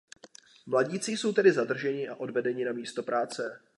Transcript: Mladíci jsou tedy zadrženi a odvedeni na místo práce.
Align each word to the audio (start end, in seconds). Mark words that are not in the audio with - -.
Mladíci 0.65 1.11
jsou 1.11 1.33
tedy 1.33 1.51
zadrženi 1.51 2.07
a 2.07 2.15
odvedeni 2.15 2.65
na 2.65 2.71
místo 2.71 3.03
práce. 3.03 3.61